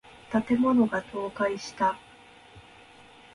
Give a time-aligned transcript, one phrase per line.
[0.31, 1.95] 建物が倒壊した。